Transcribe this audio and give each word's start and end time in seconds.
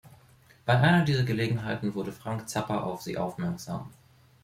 Bei 0.65 0.79
einer 0.79 1.05
dieser 1.05 1.21
Gelegenheiten 1.21 1.93
wurde 1.93 2.11
Frank 2.11 2.49
Zappa 2.49 2.79
auf 2.79 3.03
sie 3.03 3.19
aufmerksam. 3.19 3.91